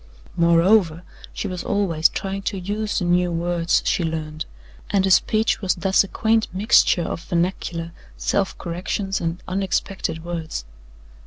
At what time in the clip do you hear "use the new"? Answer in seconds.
2.59-3.31